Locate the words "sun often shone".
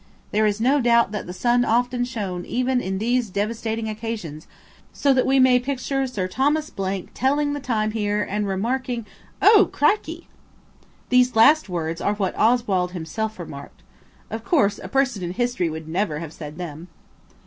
1.31-2.43